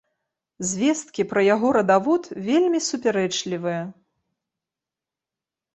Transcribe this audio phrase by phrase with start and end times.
[0.69, 3.87] Звесткі пра яго радавод вельмі супярэчлівыя.